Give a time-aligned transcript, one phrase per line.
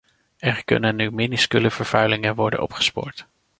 [0.37, 3.27] Er kunnen nu minuscule vervuilingen worden opgespoord.